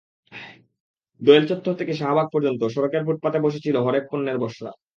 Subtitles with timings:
[1.21, 4.71] দোয়েল চত্বর থেকে শাহবাগ পর্যন্ত সড়কের ফুটপাতে বসেছিল হরেক পণ্যের পসরা।